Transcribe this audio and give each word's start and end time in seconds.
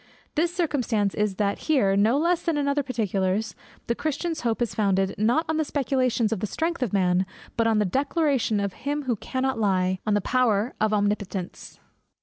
This 0.33 0.51
circumstance 0.51 1.13
is, 1.13 1.35
that 1.35 1.59
here, 1.69 1.95
no 1.95 2.17
less 2.17 2.41
than 2.41 2.57
in 2.57 2.67
other 2.67 2.81
particulars, 2.81 3.53
the 3.85 3.93
Christian's 3.93 4.41
hope 4.41 4.59
is 4.59 4.73
founded, 4.73 5.13
not 5.15 5.45
on 5.47 5.57
the 5.57 5.63
speculations 5.63 6.33
or 6.33 6.37
the 6.37 6.47
strength 6.47 6.81
of 6.81 6.91
man, 6.91 7.23
but 7.55 7.67
on 7.67 7.77
the 7.77 7.85
declaration 7.85 8.59
of 8.59 8.73
Him 8.73 9.03
who 9.03 9.15
cannot 9.15 9.59
lie, 9.59 9.99
on 10.07 10.15
the 10.15 10.19
power 10.21 10.73
of 10.81 10.91
Omnipotence. 10.91 11.79